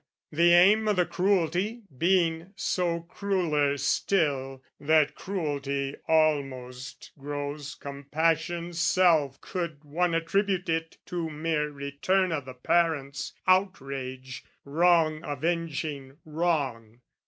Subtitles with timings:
[0.31, 9.39] The aim o' the cruelty being so crueller still, That cruelty almost grows compassion's self
[9.41, 17.01] Could one attribute it to mere return O' the parents' outrage, wrong avenging wrong.